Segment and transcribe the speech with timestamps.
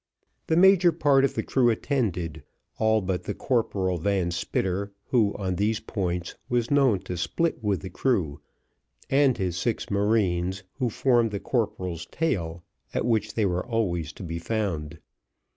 [0.47, 2.41] The major part of the crew attended;
[2.79, 7.81] all but the Corporal Van Spitter, who, on these points, was known to split with
[7.81, 8.41] the crew,
[9.11, 12.63] and his six marines, who formed the corporal's tail,
[12.95, 14.97] at which they were always to be found.